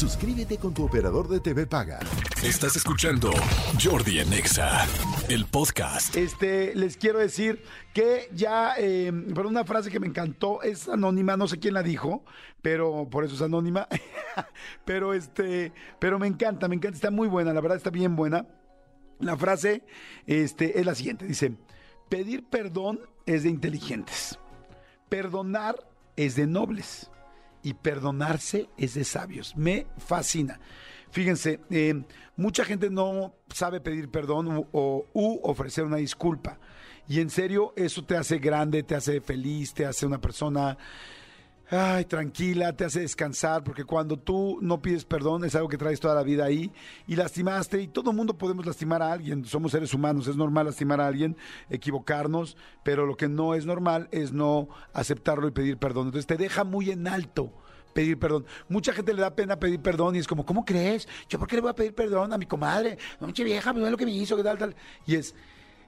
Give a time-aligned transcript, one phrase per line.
[0.00, 1.98] Suscríbete con tu operador de TV Paga.
[2.42, 3.30] Estás escuchando
[3.78, 4.86] Jordi Anexa,
[5.28, 6.16] el podcast.
[6.16, 7.62] Este, les quiero decir
[7.92, 11.82] que ya, eh, por una frase que me encantó, es anónima, no sé quién la
[11.82, 12.24] dijo,
[12.62, 13.88] pero por eso es anónima.
[14.86, 18.46] pero este, pero me encanta, me encanta, está muy buena, la verdad está bien buena.
[19.18, 19.84] La frase
[20.26, 21.52] este, es la siguiente, dice,
[22.08, 24.38] pedir perdón es de inteligentes,
[25.10, 25.76] perdonar
[26.16, 27.10] es de nobles
[27.62, 29.56] y perdonarse es de sabios.
[29.56, 30.60] Me fascina.
[31.10, 32.02] Fíjense, eh,
[32.36, 36.58] mucha gente no sabe pedir perdón u, o, u ofrecer una disculpa.
[37.08, 40.78] Y en serio, eso te hace grande, te hace feliz, te hace una persona
[41.70, 46.00] ay, tranquila, te hace descansar, porque cuando tú no pides perdón es algo que traes
[46.00, 46.72] toda la vida ahí
[47.06, 51.00] y lastimaste, y todo mundo podemos lastimar a alguien, somos seres humanos, es normal lastimar
[51.00, 51.36] a alguien,
[51.68, 56.06] equivocarnos, pero lo que no es normal es no aceptarlo y pedir perdón.
[56.06, 57.52] Entonces te deja muy en alto
[57.92, 58.46] pedir perdón.
[58.68, 61.08] Mucha gente le da pena pedir perdón y es como, ¿cómo crees?
[61.28, 62.98] ¿Yo por qué le voy a pedir perdón a mi comadre?
[63.20, 64.74] No, che vieja, me lo que me hizo, qué tal, tal.
[65.06, 65.34] Y es,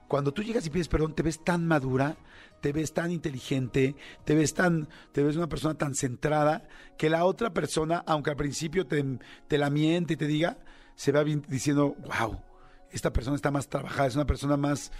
[0.07, 2.17] cuando tú llegas y pides perdón, te ves tan madura,
[2.61, 7.25] te ves tan inteligente, te ves tan, te ves una persona tan centrada, que la
[7.25, 9.03] otra persona, aunque al principio te,
[9.47, 10.57] te la miente y te diga,
[10.95, 12.39] se va diciendo, wow,
[12.91, 14.91] esta persona está más trabajada, es una persona más,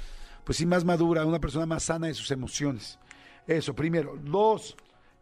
[0.43, 2.99] pues sí, más madura, una persona más sana de sus emociones.
[3.47, 4.17] Eso, primero.
[4.21, 4.75] Dos,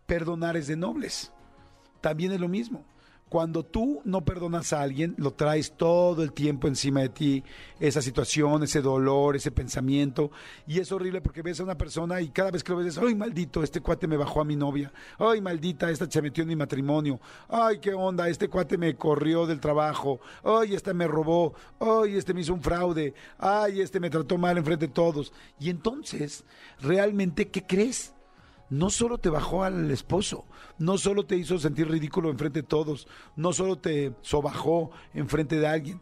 [0.05, 1.31] perdonar es de nobles.
[2.01, 2.85] También es lo mismo.
[3.31, 7.43] Cuando tú no perdonas a alguien, lo traes todo el tiempo encima de ti,
[7.79, 10.31] esa situación, ese dolor, ese pensamiento.
[10.67, 13.15] Y es horrible porque ves a una persona y cada vez que lo ves, ¡ay,
[13.15, 13.63] maldito!
[13.63, 14.91] Este cuate me bajó a mi novia.
[15.17, 15.89] ¡Ay, maldita!
[15.89, 17.21] Esta se metió en mi matrimonio.
[17.47, 18.27] ¡Ay, qué onda!
[18.27, 20.19] Este cuate me corrió del trabajo.
[20.43, 21.53] ¡Ay, este me robó!
[21.79, 23.13] ¡Ay, este me hizo un fraude!
[23.37, 25.31] ¡Ay, este me trató mal enfrente de todos!
[25.57, 26.43] Y entonces,
[26.81, 28.13] ¿realmente qué crees?
[28.71, 30.45] No solo te bajó al esposo,
[30.79, 33.05] no solo te hizo sentir ridículo enfrente de todos,
[33.35, 36.01] no solo te sobajó enfrente de alguien,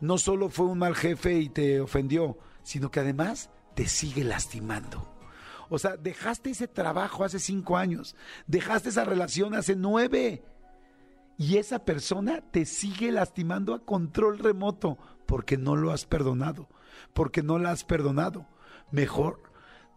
[0.00, 5.10] no solo fue un mal jefe y te ofendió, sino que además te sigue lastimando.
[5.70, 8.14] O sea, dejaste ese trabajo hace cinco años,
[8.46, 10.44] dejaste esa relación hace nueve.
[11.38, 16.68] Y esa persona te sigue lastimando a control remoto porque no lo has perdonado,
[17.14, 18.46] porque no la has perdonado.
[18.92, 19.42] Mejor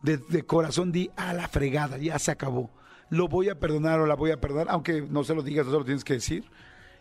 [0.02, 2.72] de, corazón di a la fregada, ya se acabó.
[3.10, 5.72] Lo voy a perdonar o la voy a perdonar, aunque no se lo digas, no
[5.72, 6.50] se lo tienes que decir.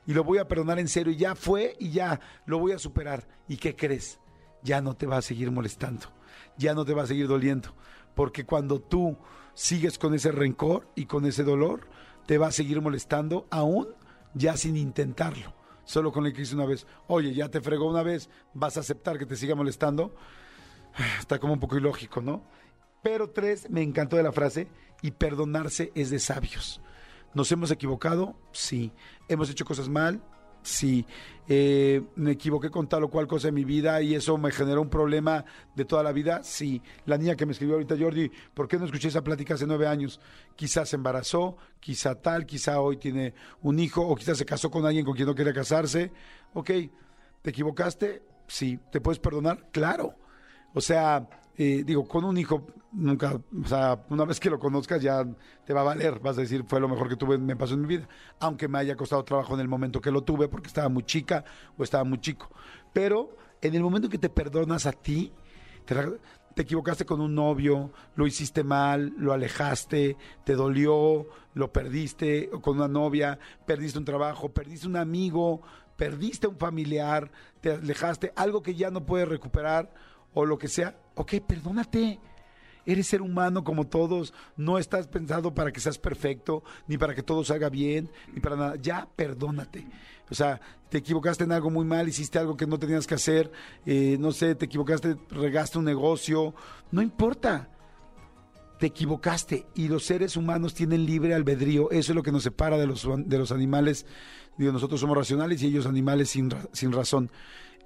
[0.07, 1.13] Y lo voy a perdonar en serio.
[1.13, 3.27] Ya fue y ya lo voy a superar.
[3.49, 4.21] ¿Y qué crees?
[4.63, 6.07] Ya no te va a seguir molestando.
[6.57, 7.75] Ya no te va a seguir doliendo.
[8.15, 9.19] Porque cuando tú
[9.55, 11.89] sigues con ese rencor y con ese dolor,
[12.27, 13.89] te va a seguir molestando aún
[14.35, 15.55] ya sin intentarlo.
[15.85, 16.87] Solo con el que hice una vez.
[17.07, 20.15] Oye, ya te fregó una vez, vas a aceptar que te siga molestando.
[21.19, 22.45] Está como un poco ilógico, ¿no?
[23.07, 24.67] Pero tres, me encantó de la frase,
[25.01, 26.81] y perdonarse es de sabios.
[27.35, 28.35] ¿Nos hemos equivocado?
[28.51, 28.91] Sí.
[29.29, 30.21] ¿Hemos hecho cosas mal?
[30.65, 31.07] Sí.
[31.47, 34.83] Eh, ¿Me equivoqué con tal o cual cosa en mi vida y eso me generó
[34.83, 35.45] un problema
[35.77, 36.43] de toda la vida?
[36.43, 36.83] Sí.
[37.05, 39.87] La niña que me escribió ahorita, Jordi, ¿por qué no escuché esa plática hace nueve
[39.87, 40.21] años?
[40.57, 44.85] Quizás se embarazó, quizá tal, quizá hoy tiene un hijo o quizás se casó con
[44.85, 46.11] alguien con quien no quería casarse.
[46.55, 46.71] Ok,
[47.41, 48.25] ¿te equivocaste?
[48.49, 48.81] Sí.
[48.91, 49.69] ¿Te puedes perdonar?
[49.71, 50.17] Claro.
[50.75, 51.29] O sea,
[51.59, 55.25] eh, digo, con un hijo, nunca, o sea, una vez que lo conozcas ya
[55.65, 57.81] te va a valer, vas a decir, fue lo mejor que tuve, me pasó en
[57.81, 58.09] mi vida,
[58.41, 61.45] aunque me haya costado trabajo en el momento que lo tuve, porque estaba muy chica
[61.79, 62.51] o estaba muy chico.
[62.93, 65.33] Pero en el momento que te perdonas a ti,
[65.87, 65.95] te,
[66.55, 72.77] te equivocaste con un novio, lo hiciste mal, lo alejaste, te dolió, lo perdiste, con
[72.77, 75.63] una novia, perdiste un trabajo, perdiste un amigo,
[75.97, 77.31] perdiste un familiar,
[77.63, 79.93] te alejaste, algo que ya no puedes recuperar
[80.37, 82.21] o lo que sea, ok, perdónate.
[82.85, 87.23] Eres ser humano como todos, no estás pensado para que seas perfecto, ni para que
[87.23, 88.77] todo salga bien, ni para nada.
[88.77, 89.87] Ya, perdónate.
[90.31, 90.61] O sea,
[90.91, 93.51] te equivocaste en algo muy mal, hiciste algo que no tenías que hacer,
[93.87, 96.55] eh, no sé, te equivocaste, regaste un negocio,
[96.93, 97.71] no importa.
[98.79, 101.91] Te equivocaste y los seres humanos tienen libre albedrío.
[101.91, 104.05] Eso es lo que nos separa de los, de los animales.
[104.59, 107.31] Digo, nosotros somos racionales y ellos animales sin, sin razón.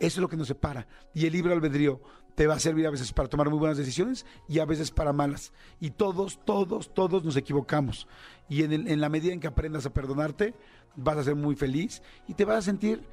[0.00, 0.88] Eso es lo que nos separa.
[1.14, 2.00] Y el libre albedrío
[2.40, 5.12] te va a servir a veces para tomar muy buenas decisiones y a veces para
[5.12, 5.52] malas.
[5.78, 8.08] Y todos, todos, todos nos equivocamos.
[8.48, 10.54] Y en, la medida en que aprendas a perdonarte,
[10.96, 13.06] vas a ser muy feliz y te vas a sentir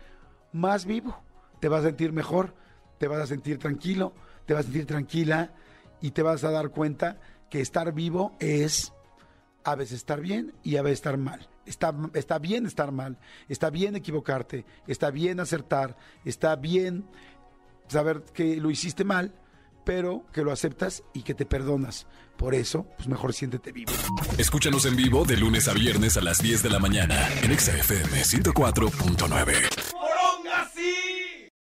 [0.53, 1.21] más vivo,
[1.59, 2.55] te vas a sentir mejor,
[2.99, 4.13] te vas a sentir tranquilo,
[4.45, 5.51] te vas a sentir tranquila
[5.99, 7.19] y te vas a dar cuenta
[7.49, 8.93] que estar vivo es
[9.65, 11.49] a veces estar bien y a veces estar mal.
[11.65, 13.17] Está, está bien estar mal,
[13.49, 17.03] está bien equivocarte, está bien acertar, está bien
[17.87, 19.33] saber que lo hiciste mal,
[19.83, 22.07] pero que lo aceptas y que te perdonas.
[22.35, 23.91] Por eso, pues mejor siéntete vivo.
[24.37, 28.21] Escúchanos en vivo de lunes a viernes a las 10 de la mañana en XFM
[28.21, 29.86] 104.9.